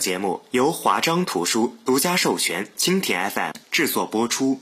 [0.00, 4.60] 节目由华章图书独家授权，蜻蜓 FM 制作播出。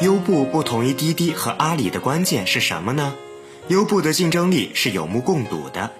[0.00, 3.14] 优步不同于滴滴和阿里的关键是什么呢？
[3.66, 5.90] 优步的竞争力是有目共睹的。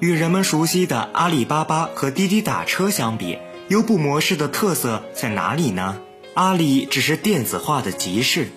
[0.00, 3.38] 与人们熟悉的阿里巴巴和滴滴打车相比，
[3.68, 6.00] 优步模式的特色在哪里呢？
[6.34, 8.48] 阿里只是电子化的集市。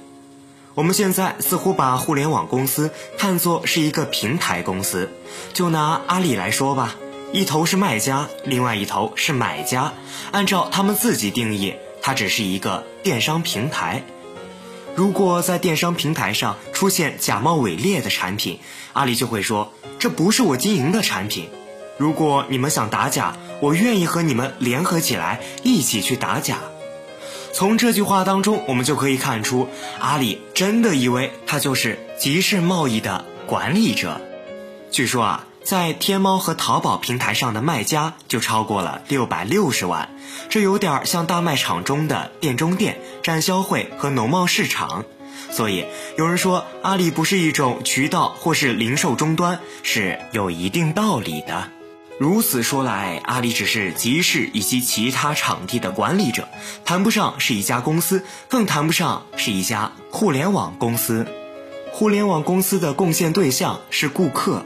[0.75, 5.09] 我们现在似乎把互联网公司看作是一个平台公司。
[5.53, 6.95] 就拿阿里来说吧，
[7.31, 9.93] 一头是卖家，另外一头是买家。
[10.31, 14.03] 按照他们自己定义，它只是一个电商平台。
[14.95, 18.59] 如果在电商平台上出现假冒伪劣的产品，
[18.91, 19.71] 阿里就会说。
[19.97, 21.49] 这不是我经营的产品。
[21.97, 26.57] 如果你们想打假，我愿意和你们联合起来，一起去打假。
[27.55, 29.69] 从这句话当中，我们就可以看出，
[30.01, 34.19] 阿里真的以为他就是集市贸易的管理者。
[34.91, 40.09] 据说啊，在天猫和淘宝平台上的卖家就超过了六百六十万，
[40.49, 45.05] 这有点像大卖场中的店中店、展销会和农贸市场。
[45.49, 45.85] 所以，
[46.17, 51.69] 有人说阿里不是一种渠道或是零售终端，是有一定道理的。
[52.17, 56.47] 如此说来，阿里只是集市以及其他场地的管理者，
[56.85, 61.27] 谈不上是一家公司，更谈不上是一家互联网公司。
[61.91, 64.65] 互联网公司的贡献对象是顾客。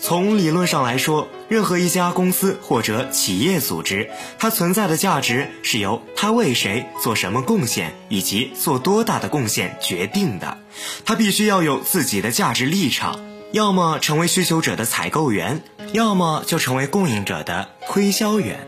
[0.00, 10.58] 从理论上来说，任何一家公司或者企业组织，它存在的价值是由它为谁做什么贡献以及做多大的贡献决定的。
[11.06, 13.18] 它必须要有自己的价值立场，
[13.52, 18.66] 要么成为需求者的采购员，要么就成为供应者的推销员。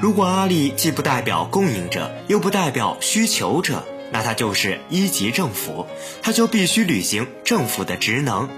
[0.00, 5.86] 如果阿里既不代表供应者，又不代表需求者，那它就是一级政府，
[6.22, 8.48] 它就必须履行政府的职能。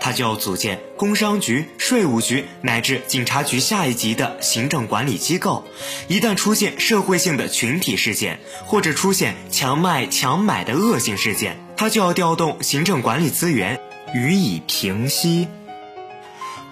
[0.00, 5.64] 他就要组建工商局、税务局乃至警察局下一级的行政管理机构。
[6.08, 13.78] 一旦出现社会性的群体事件，或者出现强卖强买的恶性事件，他就要调动行政管理资源
[14.14, 15.48] 予以平息。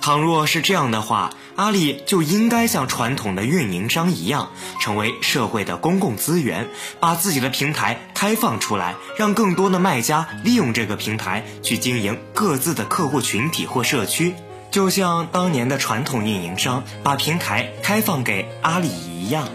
[0.00, 6.69] 倘若是这样的话，阿里就应该像传统的运营商一样，成为社会的公共资源，
[7.00, 14.34] 把自己的平台开放出来，让更多的卖家利用这个平台去经营各自的客户群体或社区，
[14.71, 19.49] 就像当年的传统运营商把平台开放给阿里一样。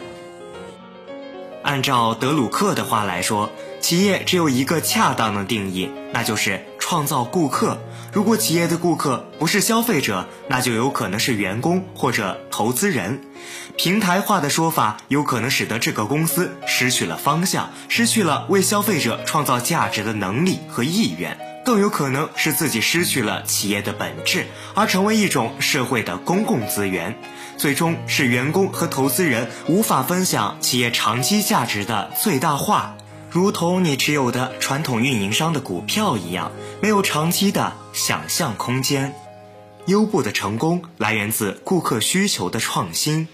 [1.61, 3.51] 按照德鲁克的话来说，
[3.81, 7.77] 企业只有一个恰当的定义，那就是创造顾客。
[8.11, 13.21] 如果企业的顾客不是消费者，那就有可能是员工或者投资人。
[13.77, 27.15] 平台化的说法有可能使得这个公司失去了方向，失去了为消费者创造价值的能力和意愿，更有可能是自己失去了企业的本质，而成为一种社会的公共资源，
[27.55, 32.95] 最终使员工和投资人无法分享企业长期价值的最大化。
[33.31, 36.51] 如同你持有的传统运营商的股票一样，
[36.81, 39.13] 没有长期的想象空间。
[39.85, 43.27] 优步的成功来源自顾客需求的创新。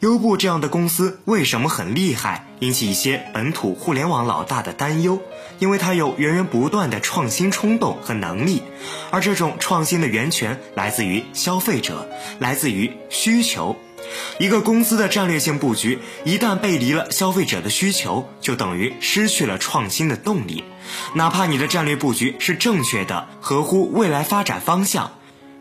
[0.00, 5.18] 优步这样的公司为什么很厉害，引起一些本土互联网老大的担忧？
[5.58, 8.62] 因为它有源源不断的创新冲动和能力，
[9.10, 12.08] 而这种创新的源泉来自于消费者，
[12.38, 13.74] 来自于需求。
[14.38, 20.64] 一个公司的战略性布局一旦背离了消费者的需求，就等于失去了创新的动力。
[21.14, 25.12] 哪怕你的战略布局是正确的，合乎未来发展方向，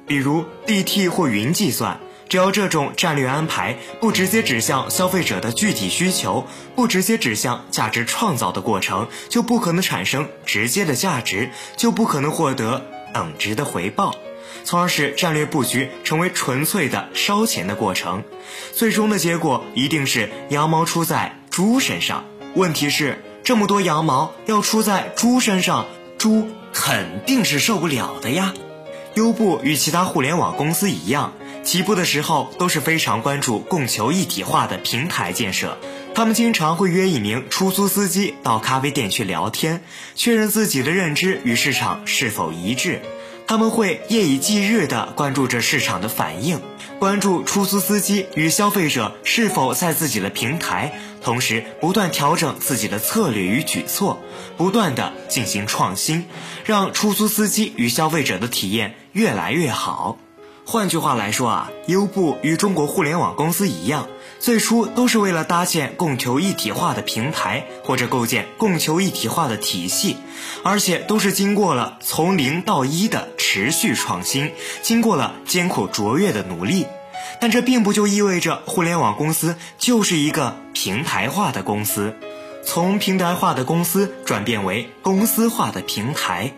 [0.06, 6.46] 比如 DT 或云计算，只要这种战略安排不直接指向消费者的具体需求，
[6.76, 14.16] 不直接指向价值创造的过程，就不可能产生直接的价值，就不可能获得等值的回报。
[14.64, 18.24] 从而使战略布局成为纯粹的烧钱的过程，
[18.74, 22.26] 最终的结果一定是羊毛出在猪身上。
[22.56, 25.86] 问题是，这么多羊毛要出在猪身上，
[26.18, 28.54] 猪肯定是受不了的呀。
[29.16, 35.78] 优步与其他互联网公司一样，起步的时候都是非常关注供求一体化的平台建设。
[36.14, 39.84] 他们经常会约一名出租司机到咖啡店去聊天，
[40.16, 43.02] 确认自己的认知与市场是否一致。
[43.48, 46.62] 他们会夜以继日地关注着市场的反应，
[47.00, 54.20] 关注出租司机与消费者是否在自己的平台，同时不断调整自己的策略与举措，
[54.58, 56.26] 不断地进行创新，
[56.66, 60.18] 让出租司机与消费者的体验越来越好。
[60.66, 64.08] 换句话来说啊，优步与中国互联网公司一样，
[64.40, 70.18] 最初都是为了搭建供求一体化的平台，或者构建供求一体化的体系，
[70.64, 74.52] 而且都是经过了从零到一的持续创新，
[74.82, 76.86] 经过了艰苦卓越的努力。
[77.42, 82.14] 但这并不就意味着互联网公司就是一个平台化的公司，
[82.64, 86.52] 从平台化的公司转变为公司化的平台。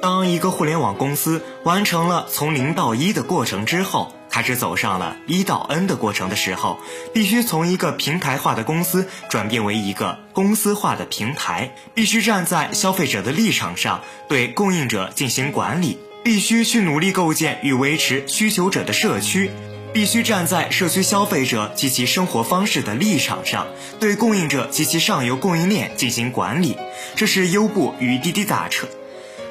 [0.00, 6.78] 当一个互联网公司完成了从零到一的过程之后，开始走上了一到 N 的过程的时候，
[7.12, 19.50] 必须从一个平台化的公司转变为一个公司化的平台，必须站在消费者的立场上对供应者进行管理，必须去努力构建与维持需求者的社区。
[19.90, 23.66] 必须站在社区消费者及其生活方式的立场上，
[23.98, 26.76] 对供应者及其上游供应链进行管理。
[27.16, 28.86] 这是优步与滴滴打车，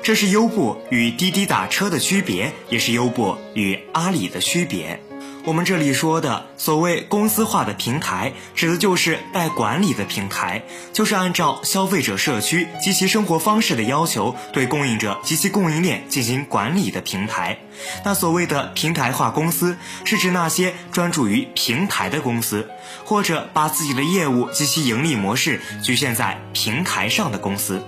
[0.04, 5.02] 这是优步与滴滴打车的区别，也是优步与阿里的区别。
[5.44, 17.60] 我们这里说的所谓公司化的平台，指的就是带管理的平台，就是按照消费者社区及其生活方式的要求，对供应者及其供应链进行管理的平台。
[18.04, 22.70] 那所谓的平台化公司，是指那些专注于平台的公司，
[23.06, 27.82] 或者把自己的业务及其盈利模式局限在平台上的公司。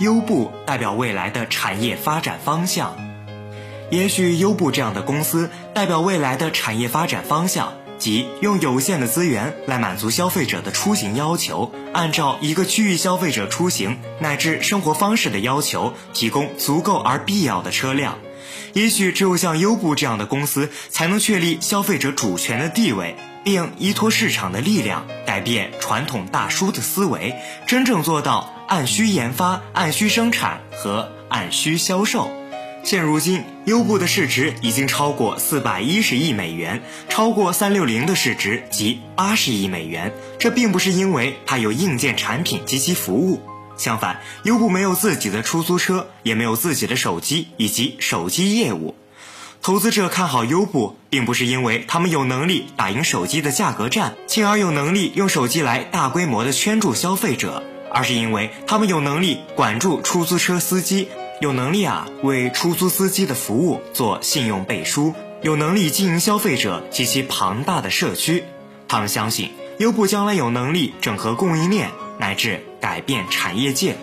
[0.00, 2.96] 优步代表未来的产业发展方向。
[3.90, 18.18] 也许优步这样的公司代表未来的产业发展方向，即用有限的资源来满足消费者的出行要求，按照一个区域消费者出行乃至生活方式的要求，提供足够而必要的车辆。
[18.72, 23.14] 也许只有像优步这样的公司，才能确立消费者主权的地位，
[23.44, 27.36] 并依托市场的力量，改变传统大叔的思维，
[27.66, 32.30] 真正做到按需研发、按需生产和按需销售。
[32.82, 40.12] 现如今，优步的市值已经超过四百一十亿美元，超过三六零的市值即八十亿美元。
[40.38, 43.40] 这并不是因为它有硬件产品及其服务，
[43.78, 48.94] 相反，优步没有自己的出租车，也没有自己的手机以及手机业务。
[49.64, 61.08] 投资者看好优步，并不是因为他们有能力打赢手机的价格战，进而有能力用手机来大规模的圈住消费者，而是因为他们有能力管住出租车司机。
[61.40, 68.44] 有能力啊，为出租司机的服务做信用背书；有能力经营消费者及其庞大的社区。
[68.86, 73.96] 他们相信优步将来有能力整合供应链，乃至改变产业界。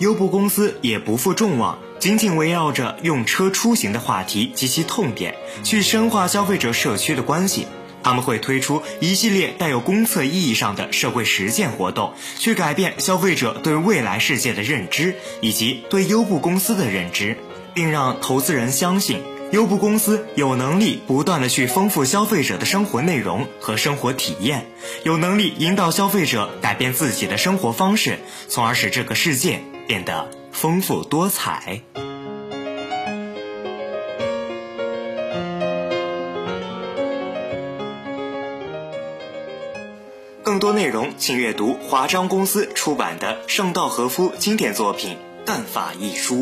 [0.00, 7.66] 优步公司也不负众望，紧紧围绕着用车出行的话题及其痛点，去深化消费者社区的关系。
[8.02, 17.38] 他们会推出一系列带有公测意义上的社会实践活动，去改变消费者对未来世界的认知以及对优步公司的认知，
[17.72, 19.22] 并让投资人相信
[19.52, 24.66] 优步公司有能力不断的去丰富消费者的生活内容和生活体验，
[25.04, 28.18] 有能力引导消费者改变自己的生活方式，
[28.50, 31.82] 从而使这个世界变得丰富多彩。
[40.42, 46.34] 更多内容，请阅读华章公司出版的圣道和夫经典作品《淡法一书》。